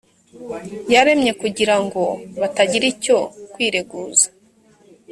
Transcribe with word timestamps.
yaremye 0.93 1.31
kugira 1.41 1.75
ngo 1.83 2.03
batagira 2.41 2.85
icyo 2.93 3.17
kwireguza 3.53 4.27